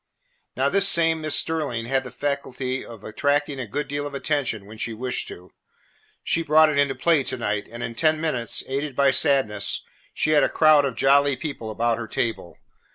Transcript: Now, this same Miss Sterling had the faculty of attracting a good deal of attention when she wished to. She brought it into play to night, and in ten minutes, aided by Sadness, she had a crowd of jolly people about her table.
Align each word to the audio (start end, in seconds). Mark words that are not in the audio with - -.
Now, 0.57 0.67
this 0.69 0.89
same 0.89 1.21
Miss 1.21 1.35
Sterling 1.35 1.85
had 1.85 2.03
the 2.03 2.09
faculty 2.09 2.83
of 2.83 3.03
attracting 3.03 3.59
a 3.59 3.67
good 3.67 3.87
deal 3.87 4.07
of 4.07 4.15
attention 4.15 4.65
when 4.65 4.79
she 4.79 4.93
wished 4.93 5.27
to. 5.27 5.51
She 6.23 6.41
brought 6.41 6.69
it 6.69 6.79
into 6.79 6.95
play 6.95 7.21
to 7.25 7.37
night, 7.37 7.67
and 7.71 7.83
in 7.83 7.93
ten 7.93 8.19
minutes, 8.19 8.63
aided 8.67 8.95
by 8.95 9.11
Sadness, 9.11 9.83
she 10.11 10.31
had 10.31 10.41
a 10.43 10.49
crowd 10.49 10.85
of 10.85 10.95
jolly 10.95 11.35
people 11.35 11.69
about 11.69 11.99
her 11.99 12.07
table. 12.07 12.57